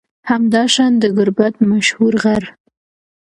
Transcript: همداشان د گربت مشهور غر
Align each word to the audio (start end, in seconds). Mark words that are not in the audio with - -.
همداشان 0.31 0.91
د 1.01 1.03
گربت 1.17 1.55
مشهور 1.71 2.13
غر 2.23 2.43